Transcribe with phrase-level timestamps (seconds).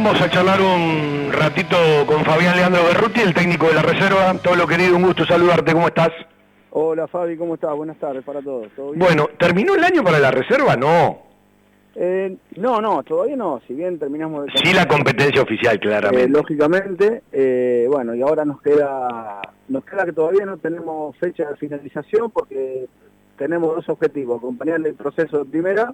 [0.00, 4.32] Vamos a charlar un ratito con Fabián Leandro Berruti, el técnico de la reserva.
[4.40, 6.10] Todo lo querido, un gusto saludarte, ¿cómo estás?
[6.70, 7.74] Hola Fabi, ¿cómo estás?
[7.74, 8.68] Buenas tardes para todos.
[8.94, 10.76] Bueno, ¿terminó el año para la reserva?
[10.76, 11.18] No.
[11.96, 14.52] Eh, no, no, todavía no, si bien terminamos de...
[14.62, 16.26] Sí la competencia oficial, claramente.
[16.26, 21.44] Eh, lógicamente, eh, bueno, y ahora nos queda, nos queda que todavía no tenemos fecha
[21.44, 22.86] de finalización porque
[23.36, 25.92] tenemos dos objetivos, acompañar el proceso de primera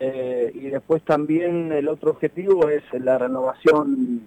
[0.00, 4.22] eh, y después también el otro objetivo es la renovación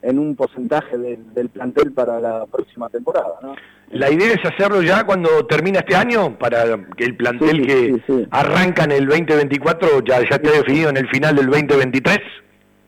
[0.00, 3.34] en un porcentaje del plantel para la próxima temporada.
[3.42, 3.54] ¿no?
[3.90, 6.64] ¿La idea es hacerlo ya cuando termina este año para
[6.96, 11.36] que el plantel que arranca en el 2024 ya, ya esté definido en el final
[11.36, 12.18] del 2023?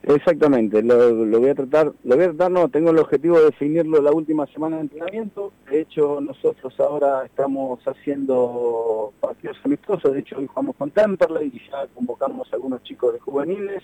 [0.03, 4.01] Exactamente, lo, voy a tratar, lo voy a tratar, no, tengo el objetivo de definirlo
[4.01, 10.39] la última semana de entrenamiento, de hecho nosotros ahora estamos haciendo partidos amistosos, de hecho
[10.39, 13.83] hoy jugamos con Temperley y ya convocamos a algunos chicos de juveniles.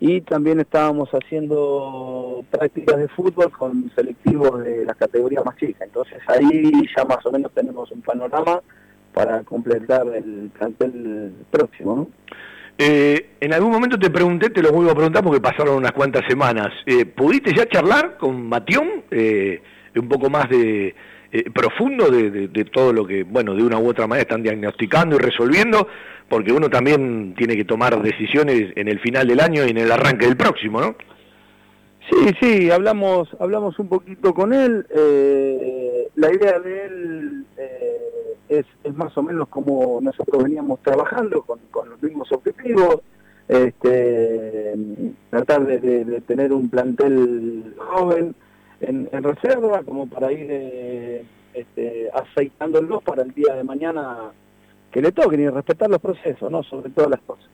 [0.00, 6.18] Y también estábamos haciendo prácticas de fútbol con selectivos de las categorías más chicas, entonces
[6.26, 8.60] ahí ya más o menos tenemos un panorama
[9.12, 12.08] para completar el plantel próximo, ¿no?
[12.76, 16.22] Eh, en algún momento te pregunté, te lo vuelvo a preguntar porque pasaron unas cuantas
[16.28, 16.68] semanas.
[16.86, 19.62] Eh, ¿Pudiste ya charlar con Matión eh,
[19.94, 20.94] un poco más de
[21.30, 25.18] eh, profundo de, todo lo que, bueno, de una u otra manera están diagnosticando y
[25.20, 25.86] resolviendo?
[26.28, 29.92] Porque uno también tiene que tomar decisiones en el final del año y en el
[29.92, 30.96] arranque del próximo, ¿no?
[32.10, 34.84] Sí, sí, hablamos, hablamos un poquito con él.
[36.16, 37.44] la idea de él
[38.60, 43.00] es, más o menos como nosotros veníamos trabajando con, los mismos objetivos,
[43.48, 44.74] este,
[45.30, 48.34] tratar de, tener un plantel joven
[48.80, 54.32] en, reserva como para ir eh, este, aceitándolos para el día de mañana
[54.90, 56.62] que le toquen y respetar los procesos, ¿no?
[56.62, 57.48] sobre todas las cosas.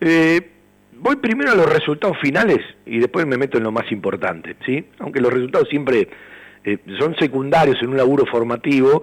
[0.00, 0.40] Eh,
[0.98, 4.86] voy primero a los resultados finales y después me meto en lo más importante, ¿sí?
[4.98, 6.08] Aunque los resultados siempre
[6.64, 9.02] eh, son secundarios en un laburo formativo,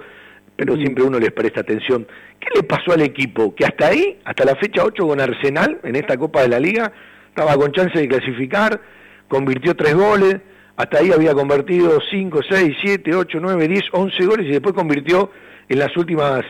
[0.65, 2.07] pero siempre uno les presta atención.
[2.39, 3.53] ¿Qué le pasó al equipo?
[3.53, 6.93] Que hasta ahí, hasta la fecha 8 con Arsenal, en esta Copa de la Liga,
[7.27, 8.79] estaba con chance de clasificar,
[9.27, 10.37] convirtió tres goles,
[10.77, 15.31] hasta ahí había convertido 5, 6, 7, 8, 9, 10, 11 goles y después convirtió
[15.67, 16.43] en las últimas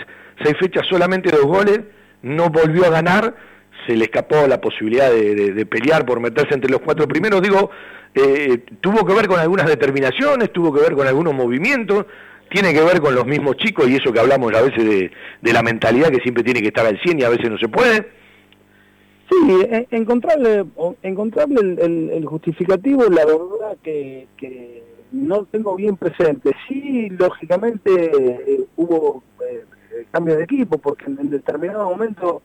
[0.43, 1.79] seis fechas solamente dos goles,
[2.21, 3.35] no volvió a ganar,
[3.87, 7.71] se le escapó la posibilidad de, pelear por meterse entre los cuatro primeros, digo,
[8.13, 12.05] eh, tuvo que ver con algunas determinaciones, tuvo que ver con algunos movimientos,
[12.53, 15.63] tiene que ver con los mismos chicos y eso que hablamos a veces de, la
[15.63, 18.07] mentalidad que siempre tiene que estar al 100 y a veces no se puede.
[19.27, 20.63] Sí, encontrarle,
[21.01, 24.27] encontrarle el, justificativo, la verdad que,
[25.11, 26.51] no tengo bien presente.
[26.67, 29.63] Sí, lógicamente eh, hubo eh,
[30.11, 32.41] cambio de equipo porque en, determinado momento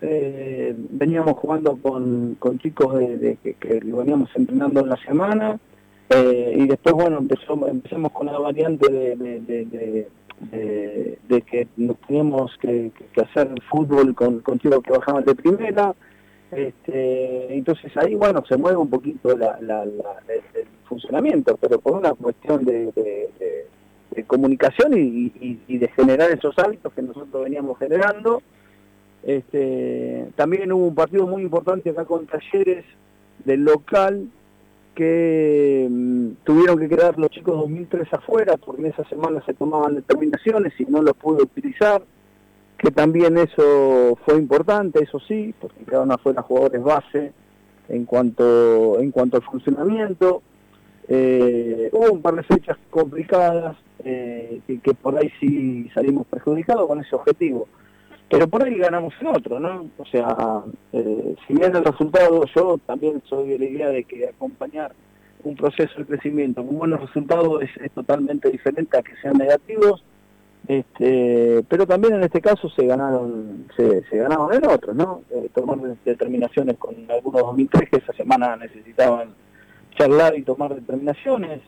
[0.00, 5.58] eh, veníamos jugando con, con chicos de, que, que, veníamos entrenando en la semana
[6.10, 10.06] eh, y después, bueno, empezó, empezamos con la variante de,
[11.28, 15.94] de, que nos teníamos que, hacer fútbol con, con chicos que bajaban de primera.
[16.50, 19.44] Este, entonces ahí, bueno, se mueve un poquito el,
[20.88, 23.26] funcionamiento, pero por una cuestión de,
[24.26, 28.42] comunicación y, y, de generar esos hábitos que nosotros veníamos generando.
[29.22, 32.84] Este, también hubo un partido muy importante acá con Talleres
[33.44, 34.28] del local
[34.98, 39.94] que mm, tuvieron que quedar los chicos 2003 afuera porque en esa semana se tomaban
[39.94, 42.02] determinaciones y no los pude utilizar,
[42.76, 47.32] que también eso fue importante, eso sí, porque quedaron afuera jugadores base
[47.88, 50.42] en cuanto, en cuanto al funcionamiento.
[51.06, 57.00] Eh, hubo un par de fechas complicadas eh, que por ahí sí salimos perjudicados con
[57.00, 57.68] ese objetivo
[58.30, 59.86] pero por ahí ganamos en otro, ¿no?
[59.96, 60.62] O sea,
[60.92, 64.92] eh, si bien el resultado, yo también soy de la idea de que acompañar
[65.44, 70.04] un proceso de crecimiento con buenos resultados es, totalmente diferente a que sean negativos,
[70.66, 75.22] este, pero también en este caso se ganaron se, ganaron en otros, ¿no?
[75.30, 79.30] Eh, tomar determinaciones con algunos 2003 que esa semana necesitaban
[79.96, 81.60] charlar y tomar determinaciones,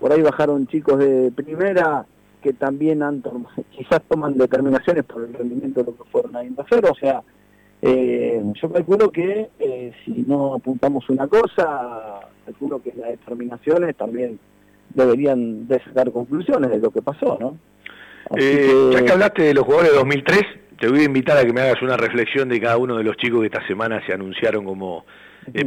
[0.00, 2.04] por ahí bajaron chicos de primera
[2.40, 3.22] que también han
[3.70, 7.22] quizás toman determinaciones por el rendimiento de lo que fueron a hacer, o sea,
[7.82, 14.38] eh, yo calculo que eh, si no apuntamos una cosa, calculo que las determinaciones también
[14.90, 17.56] deberían de sacar conclusiones de lo que pasó, ¿no?
[18.36, 20.42] Eh, ya que hablaste de los jugadores de 2003,
[20.78, 23.16] te voy a invitar a que me hagas una reflexión de cada uno de los
[23.16, 25.04] chicos que esta semana se anunciaron como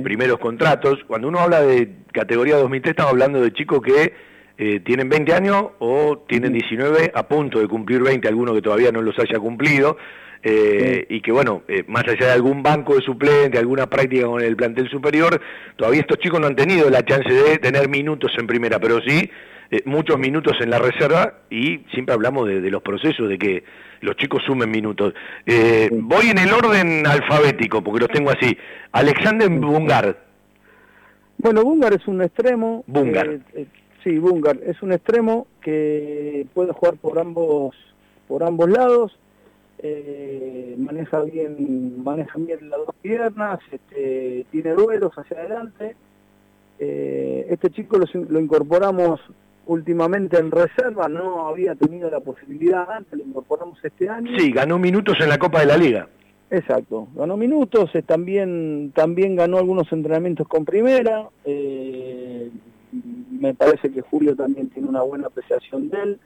[0.04, 1.00] primeros contratos.
[1.08, 4.14] Cuando uno habla de categoría 2003, estamos hablando de chicos que
[4.55, 8.91] eh, tienen 20 años o tienen 19 a punto de cumplir 20, alguno que todavía
[8.91, 9.97] no los haya cumplido.
[10.45, 14.41] Eh, y que bueno, eh, más allá de algún banco de suplente, alguna práctica con
[14.41, 15.41] el plantel superior,
[15.77, 19.29] todavía estos chicos no han tenido la chance de tener minutos en primera, pero sí
[19.85, 23.63] muchos minutos en la reserva y siempre hablamos de, los procesos, de que
[24.01, 25.15] los chicos sumen minutos.
[25.47, 28.55] Voy en el orden alfabético, porque los tengo así.
[28.91, 30.15] Alexander Bungar.
[31.39, 32.83] Bueno, Bungar es un extremo.
[32.85, 33.39] Bungar.
[34.03, 37.75] Sí, Bungar es un extremo que puede jugar por ambos
[38.27, 39.17] por ambos lados,
[39.79, 45.95] eh, maneja bien maneja bien las dos piernas, este, tiene duelos hacia adelante.
[46.79, 49.21] Eh, este chico lo, incorporamos
[49.67, 54.31] últimamente en reserva, no había tenido la posibilidad antes, lo incorporamos este año.
[54.38, 56.09] Sí, ganó minutos en la Copa de la Liga.
[56.50, 61.29] Exacto, ganó minutos, eh, también también ganó algunos entrenamientos con primera.
[61.45, 62.12] Eh,
[63.44, 66.19] me parece que Julio también tiene una buena apreciación de él.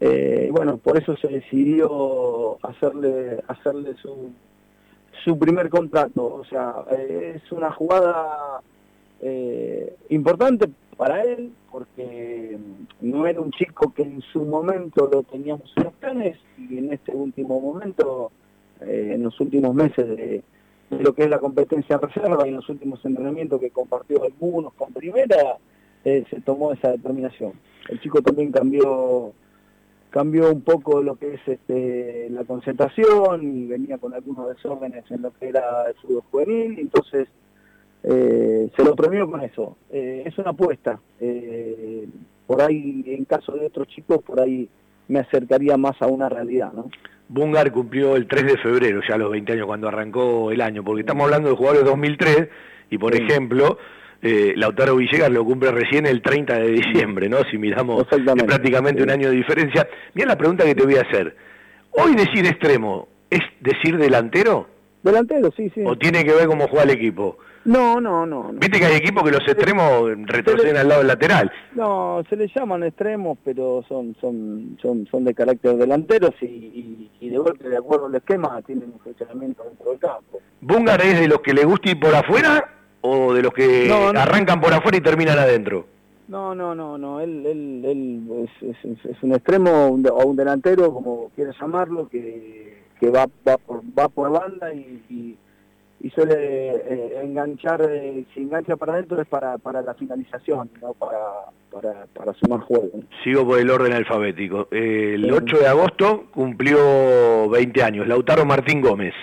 [0.00, 4.30] Eh, bueno, por eso se decidió hacerle hacerle su,
[5.24, 6.26] su primer contrato.
[6.26, 8.60] O sea, eh, es una jugada
[9.22, 10.66] eh, importante
[10.98, 12.58] para él porque
[13.00, 16.92] no era un chico que en su momento lo teníamos en los planes y en
[16.92, 18.30] este último momento,
[18.82, 20.42] en los últimos meses de,
[20.90, 24.74] de, lo que es la competencia reserva y en los últimos entrenamientos que compartió algunos
[24.74, 25.56] con primera,
[26.04, 27.52] eh, se tomó esa determinación.
[27.88, 29.32] El chico también cambió
[30.10, 35.22] cambió un poco lo que es este, la concentración y venía con algunos desórdenes en
[35.22, 37.28] lo que era el fútbol juvenil, entonces
[38.02, 39.78] eh, se lo premió con eso.
[39.90, 41.00] Eh, es una apuesta.
[42.46, 44.68] por ahí, en caso de otros chicos, por ahí
[45.08, 46.90] me acercaría más a una realidad, ¿no?
[47.28, 50.84] Bungar cumplió el 3 de febrero, ya a los 20 años, cuando arrancó el año,
[50.84, 52.48] porque estamos hablando de jugadores de 2003,
[52.90, 53.78] y por ejemplo,
[54.22, 57.38] eh, Lautaro Villegas lo cumple recién el 30 de diciembre, ¿no?
[57.50, 59.88] Si miramos prácticamente un año de diferencia.
[60.14, 61.36] Mira la pregunta que te voy a hacer.
[61.90, 64.68] ¿Hoy decir extremo es decir delantero?
[65.02, 65.82] Delantero, sí, sí.
[65.84, 67.36] ¿O tiene que ver cómo juega el equipo?
[67.64, 68.50] No, no, no.
[68.52, 71.50] Viste que hay equipos que los extremos retroceden al lado del lateral.
[71.74, 77.28] No, se les llaman extremos, pero son son son, son de carácter delanteros y, y,
[77.28, 80.40] de golpe, de acuerdo al esquema, tienen un funcionamiento dentro del campo.
[80.60, 84.60] ¿Bungar es de los que le gusta ir por afuera o de los que arrancan
[84.60, 85.86] por afuera y terminan adentro?
[86.28, 87.20] No, no, no, no.
[87.20, 93.26] Él, él, él es, un extremo o un delantero, como quieras llamarlo, que, que va,
[93.46, 95.36] va, por, va por banda y,
[96.00, 100.94] y, suele eh, enganchar, eh, si engancha para adentro es para, para la finalización, no
[100.94, 101.18] para,
[101.70, 102.90] para, para sumar juego.
[103.22, 104.68] Sigo por el orden alfabético.
[104.70, 109.14] el 8 de agosto cumplió 20 años, Lautaro Martín Gómez.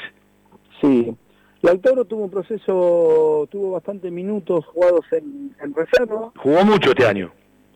[0.79, 1.13] Sí,
[1.61, 6.31] Lautaro tuvo un proceso, tuvo bastantes minutos jugados en, reserva.
[6.37, 7.31] Jugó mucho este año.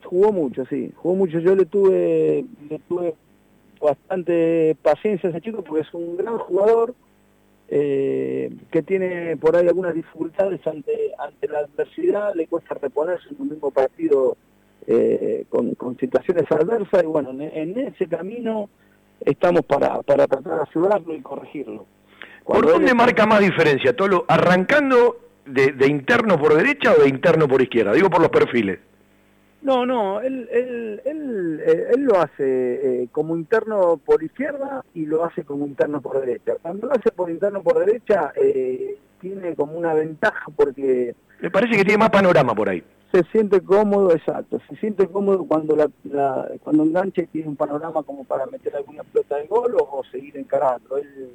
[0.05, 1.39] Jugó mucho, sí, jugó mucho.
[1.39, 3.15] Yo le tuve, le tuve
[3.81, 6.95] bastante paciencia a ese chico porque es un gran jugador
[7.67, 13.41] eh, que tiene por ahí algunas dificultades ante, ante la adversidad, le cuesta reponerse en
[13.41, 14.37] un mismo partido
[14.87, 18.69] eh, con, situaciones adversas y bueno, en, ese camino
[19.21, 21.85] estamos para, para tratar de ayudarlo y corregirlo.
[22.45, 24.25] ¿Por dónde marca más diferencia, Tolo?
[24.27, 27.93] ¿Arrancando de, interno por derecha o de interno por izquierda?
[27.93, 28.79] Digo por los perfiles.
[29.61, 35.05] No, no, él, él, él, eh, él lo hace eh, como interno por izquierda y
[35.05, 36.55] lo hace como interno por derecha.
[36.61, 41.15] Cuando lo hace por interno por derecha, eh, tiene como una ventaja porque...
[41.39, 42.83] Me parece que tiene más panorama por ahí.
[43.13, 45.87] Se siente cómodo, exacto, se siente cómodo cuando la,
[46.61, 50.35] cuando enganche tiene un panorama como para meter alguna pelota de gol o, o seguir
[50.35, 50.97] encarando.
[50.97, 51.31] Él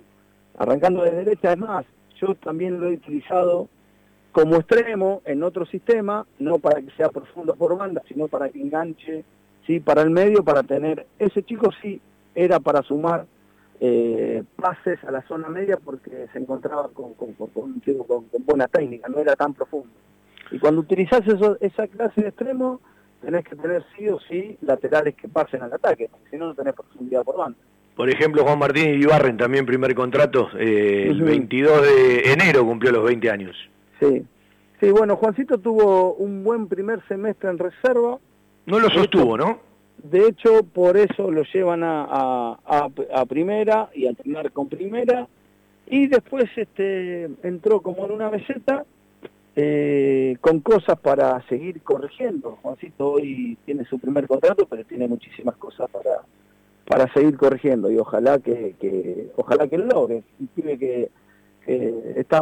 [0.59, 1.87] arrancando de derecha, además,
[2.21, 3.69] yo también lo he utilizado
[4.33, 8.61] como extremo en otro sistema, no para que sea profundo por banda, sino para que
[8.61, 9.25] enganche,
[9.67, 12.01] sí, para el medio, para tener, ese chico sí
[12.35, 13.27] era para sumar
[13.81, 19.09] eh, pases a la zona media porque se encontraba con, con, chico con, buena técnica,
[19.09, 19.89] no era tan profundo.
[20.51, 21.23] Y cuando utilizás
[21.61, 22.81] esa clase de extremo,
[23.21, 26.55] tenés que tener sí o sí laterales que pasen al ataque, porque si no, no
[26.55, 27.59] tenés profundidad por banda.
[27.99, 33.03] Por ejemplo, Juan Martín Ibarren, también primer contrato, eh, el 22 de enero cumplió los
[33.03, 33.57] 20 años.
[33.99, 34.25] Sí,
[34.79, 38.21] sí, bueno, Juancito tuvo un buen primer semestre en reserva.
[38.67, 39.59] No lo sostuvo, ¿no?
[40.01, 45.27] De hecho, por eso lo llevan a, a, primera y a entrenar con primera.
[45.89, 48.85] Y después este, entró como en una meseta
[49.57, 52.61] eh, con cosas para seguir corrigiendo.
[52.63, 56.23] Juancito hoy tiene su primer contrato, pero tiene muchísimas cosas para,
[56.89, 60.23] para seguir corrigiendo y ojalá que, que ojalá que lo logre.
[60.41, 61.11] Un pibe que,
[62.17, 62.41] está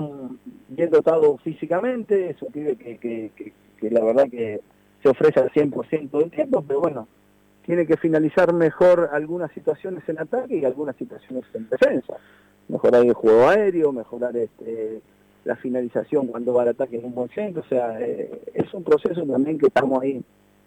[0.68, 4.60] bien dotado físicamente, es un pibe que, que, la verdad que,
[5.02, 7.08] se ofrece al 100% del tiempo, pero bueno,
[7.64, 12.14] tiene que finalizar mejor algunas situaciones en ataque y algunas situaciones en defensa.
[12.68, 15.00] Mejorar el juego aéreo, mejorar este,
[15.44, 18.84] la finalización cuando va al ataque en un buen centro, o sea, eh, es un
[18.84, 20.22] proceso también que estamos ahí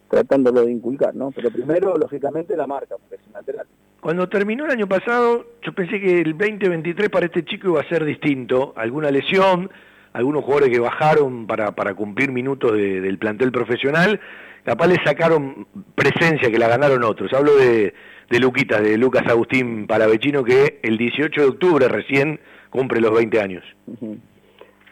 [0.10, 1.32] tratándolo de inculcar, ¿no?
[1.32, 3.68] Pero primero, lógicamente, la marca, porque es un lateral.
[4.02, 7.90] Cuando terminó el año pasado, yo pensé que el 2023 para este chico iba a
[7.90, 9.70] ser distinto, alguna lesión,
[10.14, 14.20] algunos jugadores que bajaron para, para cumplir minutos del plantel profesional,
[14.64, 17.32] capaz le sacaron presencia que la ganaron otros.
[17.34, 17.94] Hablo de,
[18.30, 22.40] de Luquitas, de Lucas Agustín Palavecino, que el 18 de octubre recién
[22.70, 23.64] cumple los 20 años.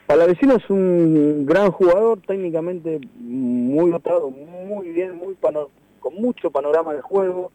[0.07, 5.19] Palavecino es un gran jugador, técnicamente muy notado, muy bien,
[5.99, 7.51] con mucho panorama de juego,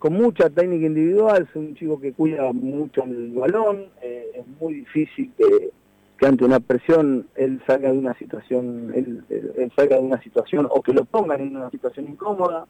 [0.00, 4.74] con mucha técnica individual, es un chico que cuida mucho el balón, eh, es muy
[4.74, 10.66] difícil que, ante una presión él salga de una situación, él, salga de una situación
[10.68, 12.66] o que lo pongan en una situación incómoda,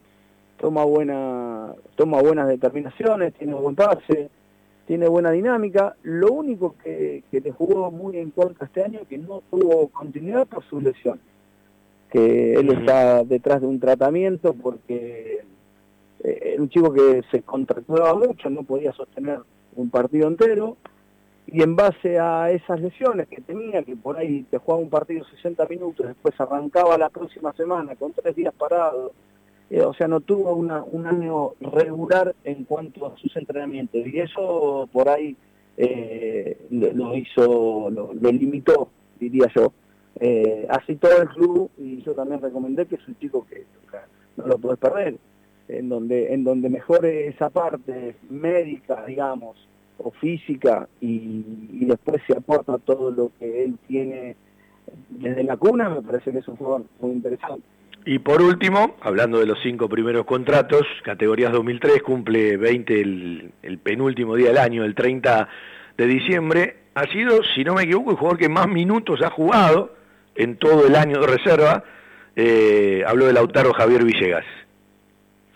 [0.59, 4.29] toma buena, toma buenas determinaciones, tiene buen pase,
[4.87, 5.95] tiene buena dinámica.
[6.01, 10.47] Lo único que, le jugó muy en contra este año es que no tuvo continuidad
[10.47, 11.19] por su lesión.
[12.09, 15.43] Que él está detrás de un tratamiento porque
[16.23, 19.39] eh, era un chico que se contracturaba mucho, no podía sostener
[19.75, 20.77] un partido entero.
[21.47, 25.25] Y en base a esas lesiones que tenía, que por ahí te jugaba un partido
[25.25, 29.11] 60 minutos, después arrancaba la próxima semana con tres días parados,
[29.69, 34.87] eh, o sea, no tuvo un año regular en cuanto a sus entrenamientos y eso
[34.91, 35.35] por ahí
[35.75, 39.73] eh, lo, hizo, lo, limitó, diría yo.
[40.19, 43.65] Eh, así todo el club y yo también recomendé que es un chico que
[44.37, 45.17] no lo puedes perder,
[45.67, 49.57] en donde, en donde mejore esa parte médica, digamos,
[49.97, 51.43] o física y,
[51.73, 54.35] y después se aporta todo lo que él tiene
[55.09, 57.76] desde la cuna, me parece que es un jugador muy interesante.
[58.09, 64.37] Y por último, hablando de los cinco primeros contratos, categorías 2003 cumple 20 el, penúltimo
[64.37, 65.49] día del año, el 30
[65.97, 66.77] de diciembre.
[66.95, 69.93] Ha sido, si no me equivoco, el jugador que más minutos ha jugado
[70.35, 71.83] en todo el año de reserva.
[72.37, 74.45] Eh, hablo de Lautaro Javier Villegas.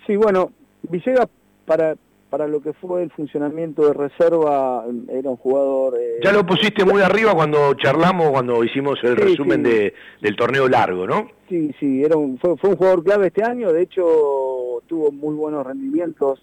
[0.05, 0.51] Sí, bueno,
[0.89, 1.29] Villegas
[1.65, 1.95] para
[2.31, 5.99] para lo que fue el funcionamiento de reserva, era un jugador...
[5.99, 10.69] Eh, ya lo pusiste muy arriba cuando charlamos, cuando hicimos el resumen De, del torneo
[10.69, 11.27] largo, ¿no?
[11.49, 15.67] Sí, sí, era un, fue, un jugador clave este año, de hecho tuvo muy buenos
[15.67, 16.41] rendimientos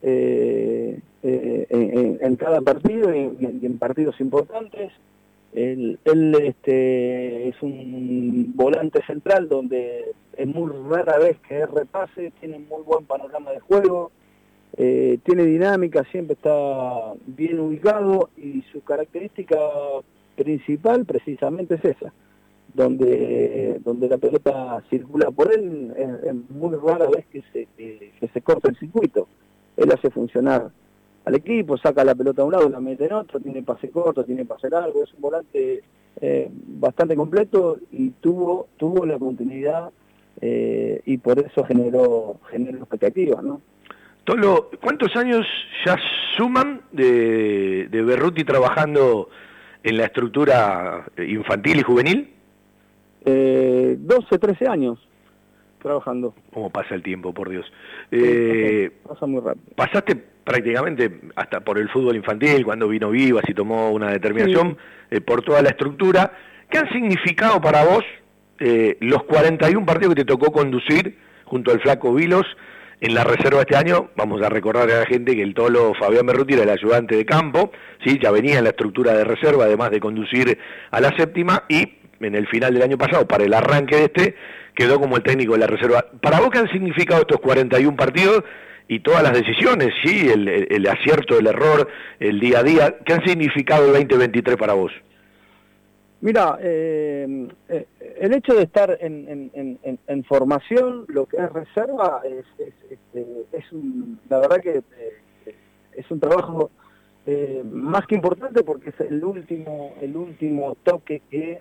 [0.00, 4.90] eh, eh, en, cada partido y, en partidos importantes.
[5.52, 12.58] Él, él este, es un volante central donde es muy rara vez que repase, tiene
[12.58, 14.12] muy buen panorama de juego,
[14.76, 19.56] eh, tiene dinámica, siempre está bien ubicado y su característica
[20.36, 22.12] principal precisamente es esa,
[22.72, 28.40] donde, donde la pelota circula por él, es, muy rara vez que se, que, se
[28.42, 29.28] corta el circuito.
[29.76, 30.70] Él hace funcionar
[31.24, 34.24] al equipo, saca la pelota a un lado, la mete en otro, tiene pase corto,
[34.24, 35.82] tiene pase largo, es un volante
[36.20, 39.90] eh, bastante completo y tuvo, tuvo la continuidad
[40.40, 43.60] eh, y por eso generó, generó expectativas, ¿no?
[44.24, 45.46] Tolo, ¿cuántos años
[45.84, 45.96] ya
[46.36, 49.28] suman de, de Berruti trabajando
[49.82, 52.34] en la estructura infantil y juvenil?
[53.24, 54.98] Eh, 12, 13 años
[55.80, 56.34] trabajando.
[56.52, 57.66] ¿Cómo pasa el tiempo, por Dios?
[58.10, 59.64] Eh, pasa, muy rápido.
[59.74, 64.76] Pasaste prácticamente hasta por el fútbol infantil, cuando vino Vivas y tomó una determinación,
[65.10, 66.32] eh, por toda la estructura.
[66.68, 68.04] ¿Qué han significado para vos
[68.58, 72.46] eh, los 41 partidos que te tocó conducir junto al flaco Vilos
[73.00, 76.26] en la reserva este año, vamos a recordar a la gente que el tolo Fabián
[76.26, 77.72] Berruti era el ayudante de campo,
[78.04, 78.18] ¿sí?
[78.22, 80.58] ya venía en la estructura de reserva, además de conducir
[80.90, 84.34] a la séptima, y en el final del año pasado, para el arranque de este,
[84.74, 86.04] quedó como el técnico de la reserva.
[86.20, 88.44] ¿Para vos qué han significado estos 41 partidos
[88.86, 91.88] y todas las decisiones, sí, el, el acierto, el error,
[92.18, 94.92] el día a día, qué han significado el 2023 para vos?
[96.22, 97.86] Mira, eh, eh,
[98.18, 102.44] el hecho de estar en, formación, lo que es reserva, es,
[102.90, 103.26] este,
[103.72, 105.54] un, la verdad que eh,
[105.96, 106.70] es un trabajo
[107.70, 111.60] más que importante porque es el último, el último toque que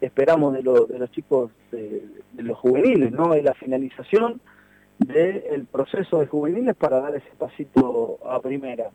[0.00, 2.02] esperamos de, de, los chicos, de,
[2.36, 3.34] los juveniles, ¿no?
[3.34, 4.40] Es la finalización
[4.98, 8.90] del proceso de juveniles para dar ese pasito a primera.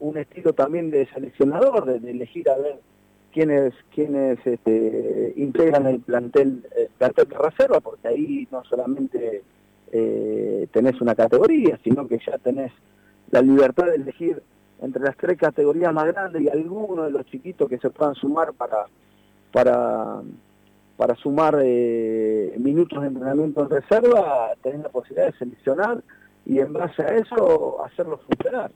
[0.00, 2.78] un estilo también de seleccionador, de elegir a ver
[3.34, 9.42] quienes quienes este, integran el plantel, eh, plantel de reserva, porque ahí no solamente
[9.90, 12.70] eh, tenés una categoría, sino que ya tenés
[13.32, 14.40] la libertad de elegir
[14.80, 18.52] entre las tres categorías más grandes y algunos de los chiquitos que se puedan sumar
[18.52, 18.86] para
[19.52, 20.22] para
[20.96, 26.04] para sumar eh, minutos de entrenamiento en reserva, tenés la posibilidad de seleccionar
[26.46, 28.70] y en base a eso hacerlo funcionar.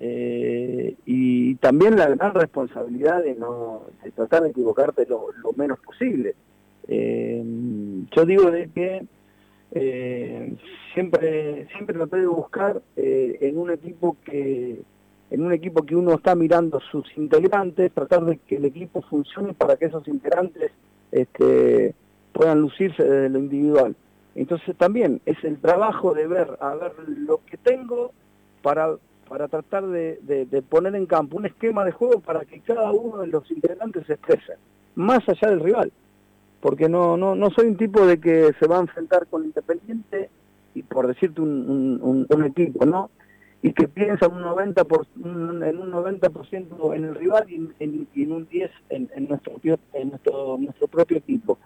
[0.00, 3.82] Eh, y también la gran responsabilidad de, no,
[4.14, 6.34] tratar de equivocarte lo, menos posible.
[6.88, 7.44] Eh,
[8.10, 9.06] yo digo de que
[10.94, 14.82] siempre siempre traté de buscar en un equipo que
[15.30, 19.54] en un equipo que uno está mirando sus integrantes, tratar de que el equipo funcione
[19.54, 20.72] para que esos integrantes
[21.12, 21.94] este,
[22.32, 23.94] puedan lucirse desde lo individual.
[24.34, 28.12] Entonces también es el trabajo de ver, a ver lo que tengo
[28.62, 28.96] para,
[29.30, 33.28] para tratar de, poner en campo un esquema de juego para que cada uno de
[33.28, 34.54] los integrantes se exprese,
[34.96, 35.92] más allá del rival.
[36.60, 40.30] Porque no, no, no soy un tipo de que se va a enfrentar con Independiente
[40.74, 43.08] y por decirte un, equipo, ¿no?
[43.62, 48.48] y que piensa un 90 por, en un 90% en el rival y en, un
[48.48, 51.56] 10 en, nuestro propio equipo.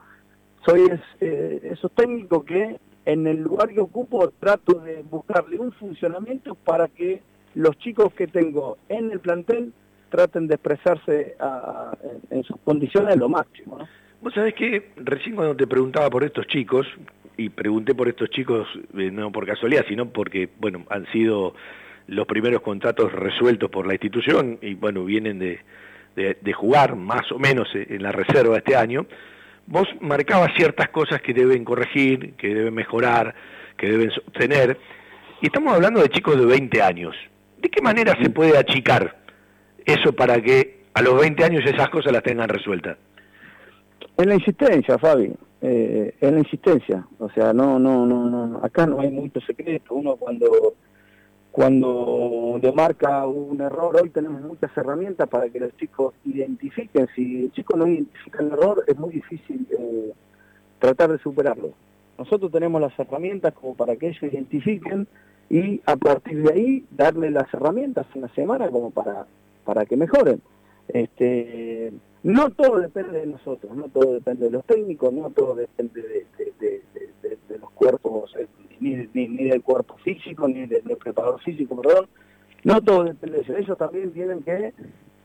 [0.67, 0.87] Soy
[1.21, 6.89] eh, esos técnicos que en el lugar que ocupo trato de buscarle un funcionamiento para
[6.89, 7.23] que
[7.55, 9.73] los chicos que tengo en el plantel
[10.11, 11.37] traten de expresarse
[12.31, 13.79] en, sus condiciones lo máximo.
[14.21, 16.87] Vos sabés que recién cuando te preguntaba por estos chicos,
[17.37, 21.55] y pregunté por estos chicos eh, no por casualidad, sino porque, bueno, han sido
[22.07, 25.59] los primeros contratos resueltos por la institución y bueno, vienen de,
[26.15, 29.07] de, jugar más o menos en la reserva este año,
[29.67, 33.35] vos marcabas ciertas cosas que deben corregir, que deben mejorar,
[33.77, 34.79] que deben sostener,
[35.41, 37.17] y estamos hablando de chicos de 20 años.
[37.65, 39.17] ¿De qué manera se puede achicar
[39.87, 42.99] eso para que a los 20 años esas cosas las tengan resueltas?
[44.19, 47.07] En la insistencia, Fabi, eh, en la insistencia.
[47.19, 49.95] O sea, no, no, no, no, acá no hay mucho secreto.
[49.95, 50.75] Uno cuando
[51.51, 57.09] cuando demarca un error, hoy tenemos muchas herramientas para que los chicos identifiquen.
[57.17, 60.13] Si el chico no identifica el error, es muy difícil eh,
[60.81, 61.73] tratar de superarlo.
[62.19, 65.09] Nosotros tenemos las herramientas como para que ellos identifiquen
[65.51, 69.27] y a partir de ahí darle las herramientas en la semana como para,
[69.65, 70.41] para que mejoren.
[70.89, 76.03] Este, no todo depende de nosotros, no todo depende de los técnicos, no todo depende
[76.03, 76.83] de,
[77.49, 78.47] de los cuerpos eh,
[78.81, 82.07] ni, del cuerpo físico, ni del, preparador físico, perdón.
[82.65, 83.57] No todo depende de eso.
[83.57, 84.73] Ellos también tienen que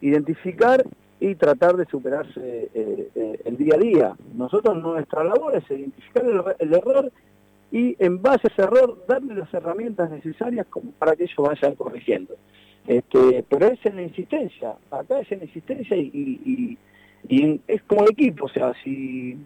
[0.01, 0.85] identificar
[1.19, 4.15] y tratar de superarse eh, eh, el día a día.
[4.33, 6.23] Nosotros nuestra labor es identificar
[6.59, 7.11] el, error
[7.71, 11.75] y en base a ese error darle las herramientas necesarias como para que ellos vayan
[11.75, 12.35] corrigiendo.
[12.87, 16.77] Este, pero es en la insistencia, acá es en la insistencia y,
[17.27, 19.37] y, es como equipo, o sea, si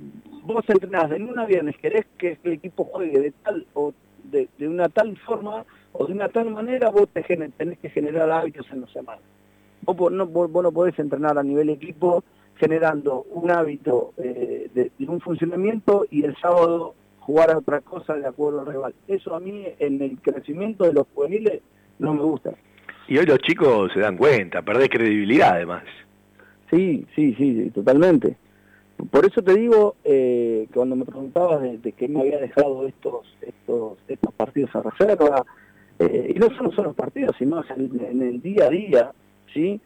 [0.43, 4.47] vos entrenás de luna a viernes, querés que el equipo juegue de tal o de,
[4.67, 8.81] una tal forma o de una tal manera, vos te tenés que generar hábitos en
[8.81, 9.21] la semana.
[9.81, 12.23] Vos no, vos, no podés entrenar a nivel equipo
[12.55, 18.27] generando un hábito eh, de, un funcionamiento y el sábado jugar a otra cosa de
[18.27, 18.93] acuerdo al rival.
[19.07, 21.61] Eso a mí en el crecimiento de los juveniles
[21.99, 22.51] no me gusta.
[23.07, 25.83] Y hoy los chicos se dan cuenta, perdés credibilidad además.
[26.69, 28.37] Sí, sí, sí, totalmente.
[29.11, 33.25] Por eso te digo eh, cuando me preguntabas de, de, qué me había dejado estos
[33.41, 35.45] estos estos partidos a reserva,
[35.99, 39.11] eh, y no solo son los partidos, sino en, el día a día,
[39.53, 39.79] ¿sí?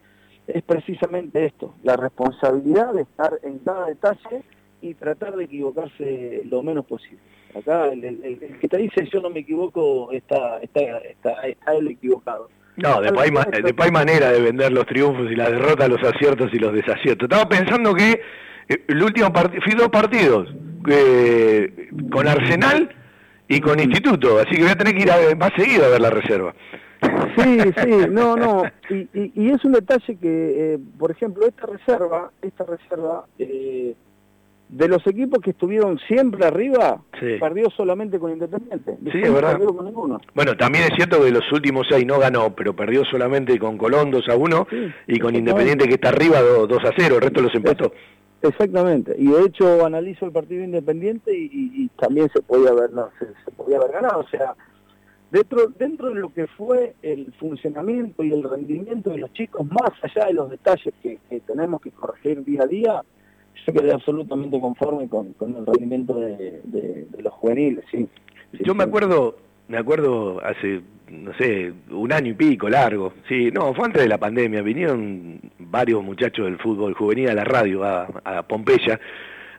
[0.46, 4.42] es precisamente esto, la responsabilidad de estar en cada detalle
[4.80, 7.18] y tratar de equivocarse lo menos posible.
[7.54, 12.48] Acá el, que te dice yo no me equivoco está, está, está, está el equivocado.
[12.76, 16.50] No, después hay, después hay manera de vender los triunfos y las derrotas, los aciertos
[16.52, 17.28] y los desaciertos.
[17.28, 18.20] Estaba pensando que
[18.68, 20.48] eh, el último partido, fui dos partidos,
[20.88, 22.88] eh, con Arsenal
[23.48, 26.00] y con Instituto, así que voy a tener que ir a, más seguido a ver
[26.00, 26.54] la reserva.
[27.36, 32.30] Sí, sí, no, no, y, y, es un detalle que, eh, por ejemplo, esta reserva,
[32.42, 33.26] esta reserva,
[34.68, 37.02] de los equipos que estuvieron siempre arriba,
[37.40, 38.98] perdió solamente con Independiente.
[39.10, 39.58] Sí, es verdad.
[40.34, 43.78] Bueno, también es cierto que de los últimos seis no ganó, pero perdió solamente con
[43.78, 44.66] Colón 2 a 1
[45.06, 47.92] y con Independiente que está arriba 2, a 0, el resto los empató.
[48.40, 53.50] Exactamente, y de hecho analizo el partido independiente y, también se podía haber, no, se,
[53.50, 54.54] podía haber ganado, o sea,
[55.32, 59.90] dentro, dentro de lo que fue el funcionamiento y el rendimiento de los chicos, más
[60.02, 63.02] allá de los detalles que, tenemos que corregir día a día,
[63.66, 68.08] yo quedé absolutamente conforme con, el rendimiento de, los juveniles, sí.
[68.52, 69.36] yo me acuerdo,
[69.68, 73.14] me acuerdo hace no sé, un año y pico largo.
[73.28, 74.62] Sí, no, fue antes de la pandemia.
[74.62, 79.00] Vinieron varios muchachos del fútbol juvenil a la radio, a, Pompeya,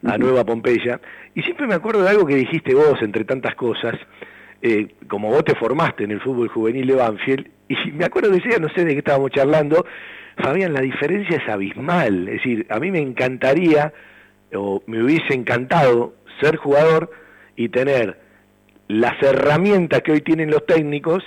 [0.04, 1.00] a Nueva Pompeya.
[1.36, 3.96] Y siempre me acuerdo de algo que dijiste vos, entre tantas cosas,
[4.62, 7.48] eh, como vos te formaste en el fútbol juvenil de Banfield.
[7.68, 9.86] Y me acuerdo que decía, no sé de qué estábamos charlando,
[10.40, 12.28] Fabián, la diferencia es abismal.
[12.28, 13.94] Es decir, a mí me encantaría
[14.54, 17.12] o me hubiese encantado ser jugador
[17.56, 18.20] y tener
[18.88, 21.24] las herramientas que hoy tienen los técnicos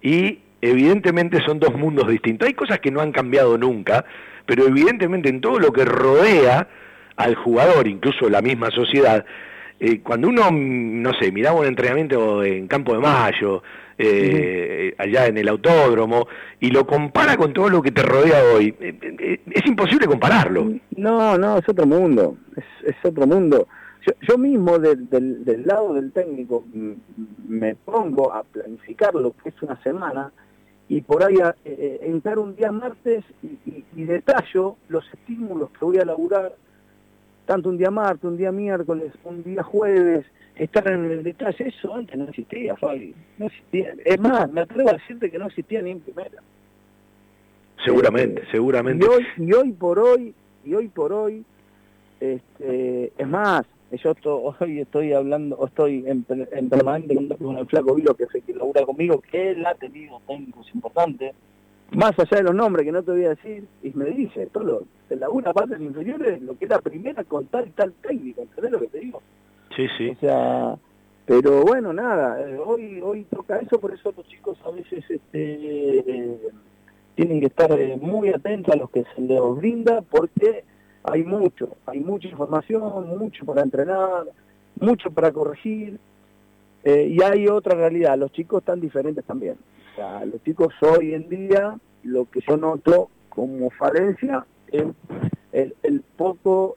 [0.00, 2.46] y evidentemente son dos mundos distintos.
[2.46, 4.04] Hay cosas que no han cambiado nunca,
[4.46, 6.68] pero evidentemente en todo lo que rodea
[7.16, 9.24] al jugador, incluso la misma sociedad,
[9.80, 13.62] eh, cuando uno, no sé, miraba un entrenamiento en Campo de Mayo,
[13.98, 16.26] eh, allá en el autódromo,
[16.60, 20.72] y lo compara con todo lo que te rodea hoy, eh, es imposible compararlo.
[20.96, 23.68] No, no, es otro mundo, es, otro mundo.
[24.20, 26.64] Yo, mismo del, del, lado del técnico
[27.46, 30.32] me pongo a planificar lo que es una semana
[30.88, 35.98] y por ahí a, entrar un día martes y, y detallo los estímulos que voy
[35.98, 36.56] a laburar
[37.46, 40.24] tanto un día martes, un día miércoles, un día jueves,
[40.56, 43.14] estar en el detalle, eso antes no existía, Fabi.
[43.38, 43.94] No existía.
[44.04, 46.42] Es más, me atrevo a decirte que no existía ni en primera.
[47.84, 49.04] Seguramente, eh, seguramente.
[49.04, 50.34] Y hoy, y hoy por hoy,
[50.64, 51.44] y hoy por hoy,
[52.20, 54.14] este, es más, yo
[54.60, 59.20] hoy estoy hablando, estoy en, permanente contacto con el flaco Vilo que, que labura conmigo,
[59.20, 61.34] que él ha tenido técnicos importantes,
[61.90, 64.84] más allá de los nombres que no te voy a decir, y me dice, todo
[65.08, 68.42] de la una parte inferiores, lo que es la primera con tal y tal técnico,
[68.42, 69.22] ¿entendés lo que te digo?
[69.76, 70.10] Sí, sí.
[70.10, 70.76] O sea,
[71.24, 76.38] pero bueno, nada, eh, hoy hoy toca eso, por eso los chicos a veces este,
[77.14, 80.64] tienen que estar eh, muy atentos a los que se les brinda, porque
[81.04, 84.24] hay mucho, hay mucha información, mucho para entrenar,
[84.80, 85.98] mucho para corregir,
[86.84, 89.56] eh, y hay otra realidad, los chicos están diferentes también.
[89.92, 94.84] O sea, los chicos hoy en día, lo que yo noto como falencia es
[95.52, 96.76] el, poco,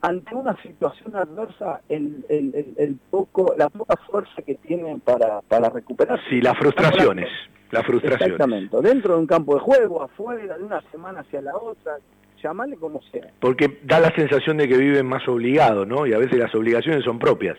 [0.00, 6.20] ante una situación adversa, el, el, poco, la poca fuerza que tienen para, para recuperar.
[6.28, 7.28] Sí, las frustraciones.
[7.70, 8.32] Las frustraciones.
[8.32, 11.98] Exactamente, dentro de un campo de juego, afuera, de una semana hacia la otra,
[12.42, 13.30] llamarle como sea.
[13.40, 16.06] Porque da la sensación de que viven más obligados, ¿no?
[16.06, 17.56] Y a veces las obligaciones son propias.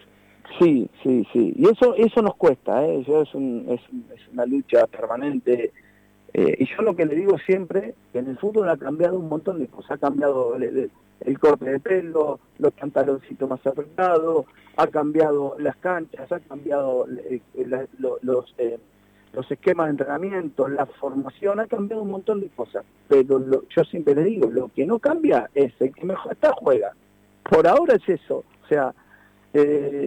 [0.60, 1.54] Sí, sí, sí.
[1.56, 3.02] Y eso eso nos cuesta, ¿eh?
[3.02, 3.82] Eso es, un, es,
[4.34, 5.72] una lucha permanente.
[6.34, 9.28] Eh, y yo lo que le digo siempre, que en el fútbol ha cambiado un
[9.28, 9.92] montón de cosas.
[9.92, 10.90] Ha cambiado el,
[11.40, 14.46] corte de pelo, los pantaloncitos más apretados,
[14.78, 17.42] ha cambiado las canchas, ha cambiado eh,
[18.22, 18.80] los, eh,
[19.34, 22.86] los esquemas de entrenamiento, la formación, ha cambiado un montón de cosas.
[23.08, 26.94] Pero yo siempre le digo, lo que no cambia es el que mejor está juega.
[27.50, 28.46] Por ahora es eso.
[28.64, 28.94] O sea,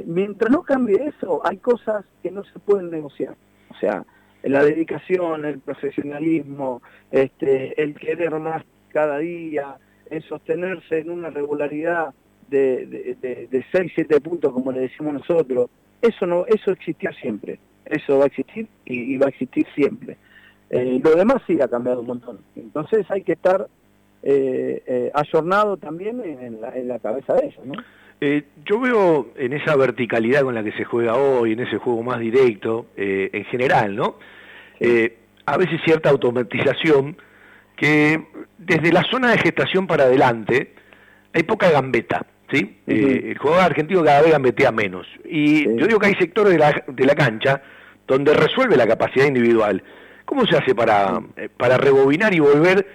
[0.07, 3.37] mientras no cambie eso, hay cosas que no se pueden negociar.
[3.71, 4.07] O sea,
[4.45, 9.77] la dedicación, el profesionalismo, este, el querer más cada día,
[10.11, 12.15] el sostenerse en una regularidad
[12.49, 13.17] de,
[13.51, 17.59] de, 6, 7 puntos, como le decimos nosotros, eso no eso existía siempre.
[17.87, 20.17] Eso va a existir y, va a existir siempre.
[20.71, 22.39] Eh, lo demás sí ha cambiado un montón.
[22.57, 23.67] Entonces hay que estar
[24.25, 27.75] eh, eh ayornado también en la, en la cabeza de ellos, ¿no?
[28.21, 32.03] Eh, yo veo en esa verticalidad con la que se juega hoy, en ese juego
[32.03, 34.17] más directo, eh, en general, ¿no?
[34.81, 37.17] Eh, a veces cierta automatización
[37.77, 38.25] que
[38.57, 40.73] desde la zona de gestación para adelante
[41.35, 42.79] hay poca gambeta, ¿sí?
[42.87, 45.07] el jugador argentino cada vez gambetea menos.
[45.25, 47.61] Y yo digo que hay sectores de la, de la cancha
[48.07, 49.83] donde resuelve la capacidad individual.
[50.25, 51.21] ¿Cómo se hace para,
[51.59, 52.87] para rebobinar y volver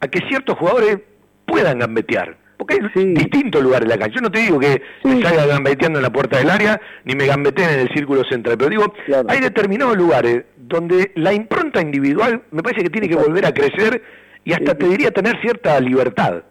[0.00, 0.98] a que ciertos jugadores
[1.46, 2.36] puedan gambetear?
[2.56, 4.16] Porque hay distintos lugares en la cancha.
[4.16, 7.26] Yo no te digo que me salga gambeteando en la puerta del área, ni me
[7.26, 8.94] gambeteen en el círculo central, pero digo,
[9.28, 14.02] hay determinados lugares donde la impronta individual me parece que tiene que volver a crecer
[14.44, 16.42] y hasta te diría tener cierta libertad.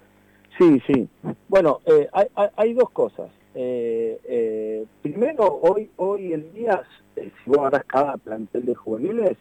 [0.58, 1.10] Sí, sí.
[1.48, 2.08] Bueno, eh,
[2.56, 3.30] hay, dos cosas.
[3.56, 6.84] Eh, eh, primero, hoy, hoy en día,
[7.16, 9.38] si vos agarrás cada plantel de juveniles,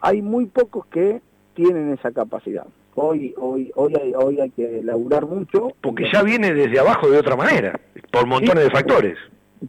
[0.00, 1.20] hay muy pocos que
[1.54, 5.68] tienen esa capacidad hoy hoy hoy hay, hoy hay que laburar mucho.
[5.80, 7.78] Porque ya viene desde abajo de otra manera
[8.10, 9.18] por montones de factores.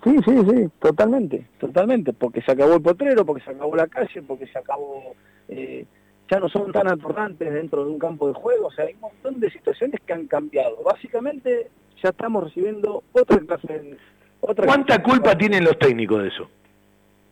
[0.03, 4.21] Sí sí sí totalmente totalmente porque se acabó el potrero porque se acabó la calle
[4.23, 5.15] porque se acabó
[5.47, 5.85] eh,
[6.29, 9.01] ya no son tan atorrantes dentro de un campo de juego o sea hay un
[9.01, 10.83] montón de situaciones que han cambiado.
[10.83, 11.69] Básicamente
[12.03, 13.97] ya estamos recibiendo otra clase
[14.41, 16.49] otra cuánta culpa tienen los técnicos de eso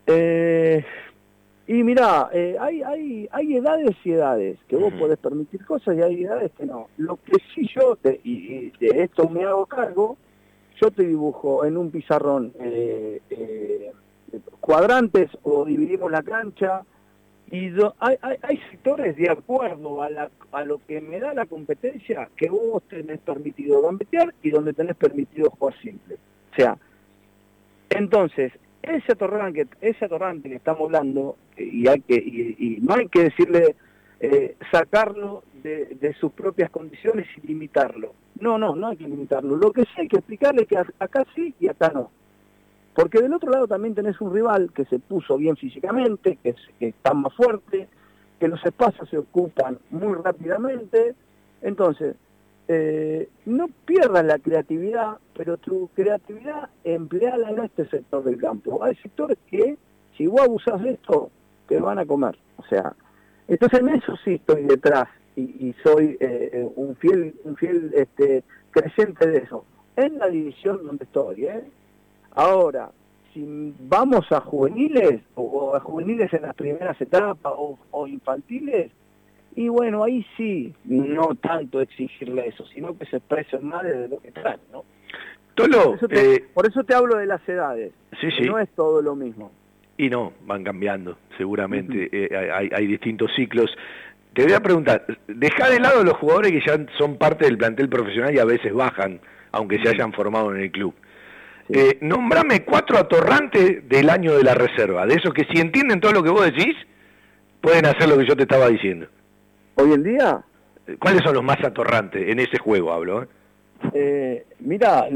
[0.08, 0.86] eh,
[1.66, 6.02] y mira, eh, hay, hay, hay edades y edades que vos podés permitir cosas y
[6.02, 6.90] hay edades que no.
[6.98, 10.18] Lo que sí yo, te, y, de esto me hago cargo,
[10.82, 13.92] yo te dibujo en un pizarrón eh, eh,
[14.60, 16.84] cuadrantes o dividimos la cancha
[17.50, 17.68] y
[18.00, 22.30] hay, hay, hay, sectores de acuerdo a, la, a lo que me da la competencia
[22.36, 26.16] que vos tenés permitido gambetear y donde tenés permitido jugar simple.
[26.52, 26.78] O sea,
[27.90, 28.52] entonces,
[28.84, 31.64] ese atorrante, ese atorrante que estamos hablando, que,
[32.16, 33.76] y, no hay que decirle
[34.20, 38.14] eh, sacarlo de, sus propias condiciones y limitarlo.
[38.40, 39.56] No, no, no hay que limitarlo.
[39.56, 42.12] Lo que sí hay que explicarle es que acá sí y acá no.
[42.94, 47.14] Porque del otro lado también tenés un rival que se puso bien físicamente, que, está
[47.14, 47.88] más fuerte,
[48.40, 51.16] que los espacios se ocupan muy rápidamente.
[51.62, 52.16] Entonces,
[52.68, 58.84] eh, no pierdas la creatividad, pero tu creatividad empleala en este sector del campo.
[58.84, 59.78] Hay sectores que,
[60.18, 61.30] si vos abusás de esto,
[61.68, 62.36] te van a comer.
[62.58, 62.96] O sea,
[63.48, 68.44] entonces en eso sí estoy detrás y, soy eh, eh, un fiel, un fiel este,
[68.74, 69.66] de eso.
[69.96, 71.64] En la división donde estoy, ¿eh?
[72.32, 72.90] Ahora,
[73.32, 78.92] si vamos a juveniles, o, a juveniles en las primeras etapas, o, infantiles,
[79.56, 84.20] y bueno, ahí sí, no tanto exigirle eso, sino que se expresen más de lo
[84.20, 84.84] que traen, ¿no?
[85.56, 88.46] Tolo, eh, por, eso te, hablo de las edades, sí, sí.
[88.46, 89.52] no es todo lo mismo.
[89.98, 93.70] Y no, van cambiando, seguramente, eh, hay, hay, distintos ciclos.
[94.34, 97.88] Te voy a preguntar, deja de lado los jugadores que ya son parte del plantel
[97.88, 99.20] profesional y a veces bajan,
[99.52, 100.96] aunque se hayan formado en el club.
[101.70, 106.12] Eh, nombrame cuatro atorrantes del año de la reserva, de esos que si entienden todo
[106.12, 106.76] lo que vos decís,
[107.62, 109.08] pueden hacer lo que yo te estaba diciendo.
[109.76, 110.44] ¿Hoy en día?
[110.88, 113.24] Eh, ¿Cuáles son los más atorrantes en ese juego, hablo?
[113.24, 113.28] Eh?
[113.94, 115.08] Eh, mira,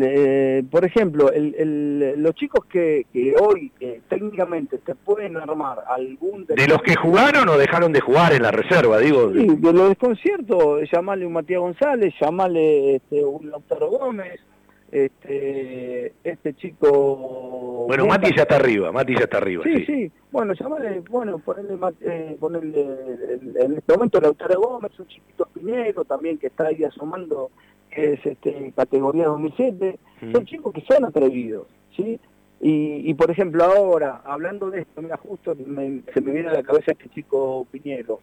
[0.69, 3.05] por ejemplo, los chicos que,
[3.39, 3.71] hoy
[4.09, 6.45] técnicamente te pueden armar algún...
[6.45, 9.31] De, los que jugaron o dejaron de jugar en la reserva, digo.
[9.31, 14.41] Sí, de los desconciertos, llamarle un Matías González, llamarle este, un Lautaro Gómez,
[15.05, 20.53] este este chico bueno Mati ya está arriba Mati ya está arriba sí sí, bueno
[20.53, 22.97] llamarle bueno ponerle, eh, ponerle
[23.59, 27.51] en este momento Lautaro Gómez un chiquito Pinero también que está ahí asomando
[27.89, 30.31] que es este categoría 2007 mm.
[30.31, 32.19] son chicos que se han atrevido sí
[32.59, 36.63] y, y por ejemplo ahora hablando de esto mira justo se me viene a la
[36.63, 38.19] cabeza este chico Piñero.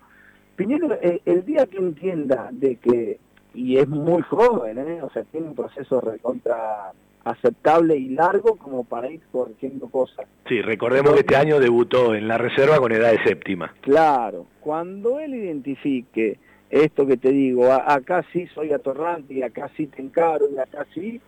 [0.57, 3.19] Piñero eh, el día que entienda de que
[3.55, 5.03] y es muy joven, ¿eh?
[5.03, 6.93] o sea, tiene un proceso recontra
[7.25, 10.27] aceptable y largo como para ir corrigiendo cosas.
[10.47, 13.75] Sí, recordemos que este año debutó en la reserva con edad de séptima.
[13.81, 16.39] Claro, cuando él identifique
[16.69, 20.87] esto que te digo, acá sí soy atorrante y acá sí te encaro y acá
[20.93, 21.21] sí,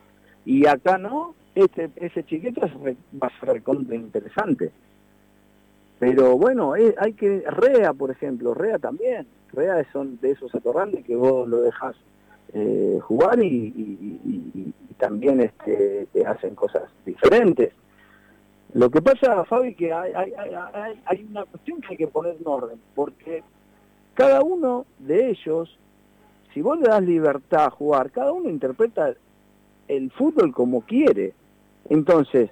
[0.44, 2.60] y acá no, este, ese chiquito
[3.22, 4.70] va a ser recontra interesante.
[5.98, 11.04] Pero bueno, eh, hay que, Rea por ejemplo, Rea también, Rea son de esos atorrantes
[11.04, 11.96] que vos lo dejas
[12.52, 17.72] eh, jugar y, también este, te hacen cosas diferentes.
[18.72, 22.80] Lo que pasa, Fabi, que hay, hay, una cuestión que hay que poner en orden,
[22.94, 23.42] porque
[24.14, 25.78] cada uno de ellos,
[26.52, 29.14] si vos le das libertad a jugar, cada uno interpreta
[29.88, 31.34] el fútbol como quiere.
[31.88, 32.50] Entonces,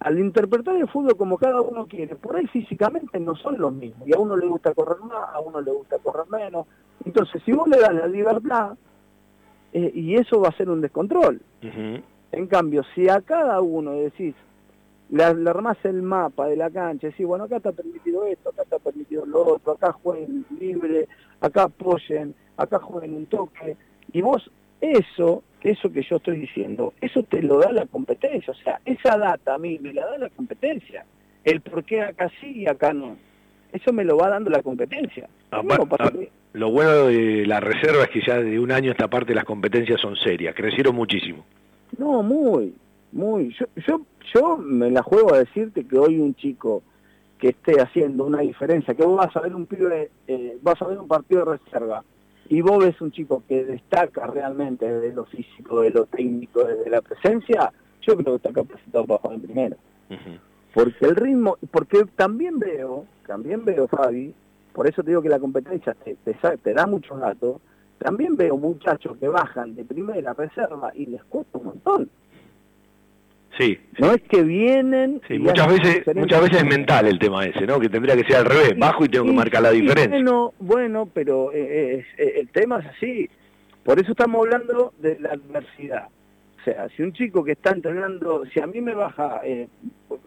[0.00, 4.06] al interpretar el fútbol como cada uno quiere, por ahí físicamente no son los mismos.
[4.08, 6.66] Y a uno le gusta correr más, a uno le gusta correr menos.
[7.04, 8.76] Entonces, si vos le das la libertad,
[9.72, 11.40] eh, y eso va a ser un descontrol.
[12.32, 14.34] En cambio, si a cada uno decís,
[15.10, 18.78] le, armás el mapa de la cancha, decís, bueno, acá está permitido esto, acá está
[18.78, 21.08] permitido lo otro, acá jueguen libre,
[21.40, 23.76] acá apoyen, acá jueguen un toque,
[24.12, 24.50] y vos
[24.80, 29.16] eso, eso que yo estoy diciendo, eso te lo da la competencia, o sea, esa
[29.16, 31.04] data a mí me la da la competencia,
[31.44, 33.16] el por qué acá sí y acá no.
[33.72, 35.28] Eso me lo va dando la competencia.
[35.50, 35.62] Ah,
[36.56, 40.00] lo bueno de la reserva es que ya de un año esta parte las competencias
[40.00, 41.44] son serias, crecieron muchísimo.
[41.98, 42.74] No, muy,
[43.12, 43.54] muy.
[43.58, 44.00] Yo, yo,
[44.34, 46.82] yo me la juego a decirte que hoy un chico
[47.38, 50.86] que esté haciendo una diferencia, que vos vas a ver un pibe, eh, vas a
[50.86, 52.02] ver un partido de reserva,
[52.48, 56.88] y vos ves un chico que destaca realmente de lo físico, de lo técnico, de
[56.88, 59.76] la presencia, yo creo que está capacitado para jugar en primero.
[60.72, 64.32] Porque el ritmo, porque también veo, también veo, Fabi,
[64.76, 67.62] por eso te digo que la competencia te, te, da muchos datos,
[67.96, 72.10] también veo muchachos que bajan de primera reserva y les cuesta un montón.
[73.56, 73.78] Sí.
[73.98, 75.22] No es que vienen...
[75.26, 77.80] Sí, muchas veces, muchas veces es mental el tema ese, ¿no?
[77.80, 80.10] Que tendría que ser al revés, bajo y tengo que marcar la diferencia.
[80.10, 83.30] Bueno, bueno, pero eh, eh, el tema es así.
[83.82, 86.08] Por eso estamos hablando de la adversidad.
[86.60, 89.68] O sea, si un chico que está entrenando, si a mí me baja, eh,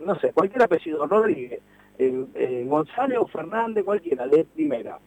[0.03, 1.59] no sé, cualquier apellido, Rodríguez,
[1.99, 4.97] eh, González o Fernández, cualquiera, de primera.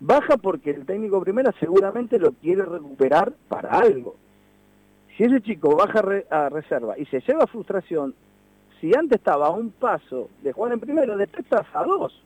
[0.00, 4.16] Baja porque el técnico primera seguramente lo quiere recuperar para algo.
[5.16, 8.14] Si ese chico baja a reserva y se lleva frustración,
[8.80, 12.20] si antes estaba a un paso de jugar en primero, después estás a dos.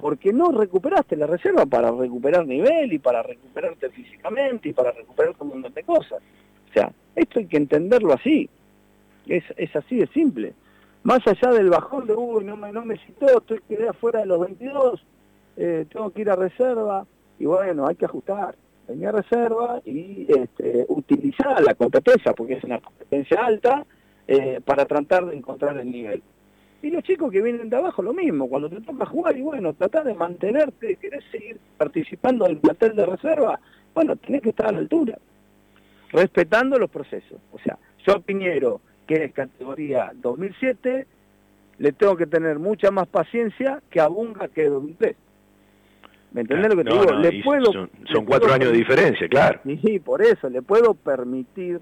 [0.00, 5.34] Porque no recuperaste la reserva para recuperar nivel y para recuperarte físicamente y para recuperar
[5.38, 6.20] un montón de cosas.
[6.70, 8.48] O sea, esto hay que entenderlo así.
[9.26, 10.54] Es, es así de simple
[11.04, 14.26] más allá del bajón de, uy, no me, no me citó, estoy quedé afuera de
[14.26, 15.06] los 22,
[15.56, 17.06] eh, tengo que ir a reserva,
[17.38, 18.56] y bueno, hay que ajustar,
[18.88, 23.84] venía reserva y este, utilizar la competencia, porque es una competencia alta,
[24.26, 26.22] eh, para tratar de encontrar el nivel.
[26.80, 29.74] Y los chicos que vienen de abajo, lo mismo, cuando te toca jugar y bueno,
[29.74, 33.60] tratar de mantenerte, querés seguir participando del plantel de reserva,
[33.94, 35.18] bueno, tenés que estar a la altura,
[36.10, 37.38] respetando los procesos.
[37.52, 41.06] O sea, yo Piñero, que es categoría 2007,
[41.78, 45.16] le tengo que tener mucha más paciencia que a Bunga que 2003.
[46.32, 47.12] ¿Me entendés lo que te digo?
[47.12, 49.60] le puedo, son, cuatro años de diferencia, claro.
[49.64, 51.80] Sí, por eso, le puedo permitir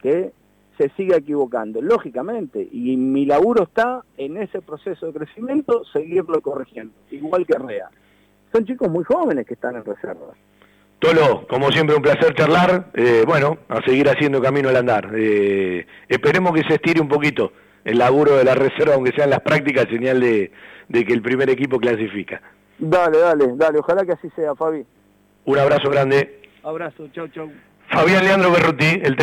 [0.00, 0.32] que
[0.78, 6.94] se siga equivocando, lógicamente, y mi laburo está en ese proceso de crecimiento, seguirlo corrigiendo,
[7.10, 7.88] igual que Rea.
[8.52, 10.34] Son chicos muy jóvenes que están en reserva.
[10.98, 15.12] Tolo, como siempre un placer charlar, eh, bueno, a seguir haciendo camino al andar.
[15.14, 17.52] Eh, esperemos que se estire un poquito
[17.84, 20.50] el laburo de la reserva, aunque sean las prácticas, señal de,
[20.88, 22.42] de que el primer equipo clasifica.
[22.78, 24.84] Dale, dale, dale, ojalá que así sea, Fabi.
[25.44, 26.40] Un abrazo grande.
[26.62, 27.50] Abrazo, chau, chau.
[27.90, 29.16] Fabián Leandro Berruti, el